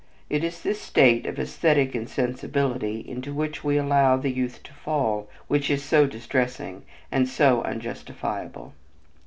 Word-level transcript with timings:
It 0.31 0.43
is 0.43 0.63
this 0.63 0.81
state 0.81 1.27
of 1.27 1.37
"esthetic 1.37 1.93
insensibility" 1.93 3.07
into 3.07 3.35
which 3.35 3.63
we 3.63 3.77
allow 3.77 4.17
the 4.17 4.31
youth 4.31 4.63
to 4.63 4.73
fall 4.73 5.29
which 5.47 5.69
is 5.69 5.83
so 5.83 6.07
distressing 6.07 6.85
and 7.11 7.29
so 7.29 7.61
unjustifiable. 7.61 8.73